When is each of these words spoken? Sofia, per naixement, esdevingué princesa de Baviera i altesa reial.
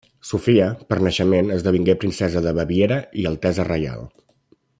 Sofia, 0.27 0.69
per 0.93 0.97
naixement, 1.07 1.51
esdevingué 1.57 1.97
princesa 2.05 2.43
de 2.47 2.55
Baviera 2.61 2.99
i 3.25 3.27
altesa 3.33 3.69
reial. 3.73 4.07